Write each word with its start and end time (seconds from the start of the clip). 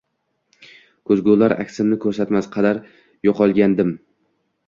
Ko’zgular 1.09 1.53
aksimni 1.65 1.99
ko’rsatmas 2.07 2.49
qadar 2.57 2.79
yo’qolgandim. 3.29 3.93